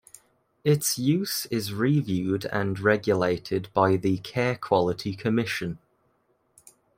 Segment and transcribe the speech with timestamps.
[0.63, 5.77] Its use is reviewed and regulated by the Care Quality Commission.